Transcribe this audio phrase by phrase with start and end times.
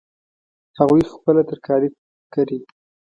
[0.79, 1.89] هغوی خپله ترکاري
[2.33, 2.59] کري